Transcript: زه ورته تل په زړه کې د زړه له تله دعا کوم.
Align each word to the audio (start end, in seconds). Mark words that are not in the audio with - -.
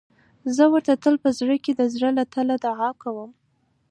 زه 0.55 0.63
ورته 0.73 0.93
تل 1.03 1.15
په 1.23 1.29
زړه 1.39 1.55
کې 1.63 1.71
د 1.75 1.81
زړه 1.93 2.09
له 2.17 2.23
تله 2.33 2.55
دعا 2.65 2.89
کوم. 3.01 3.31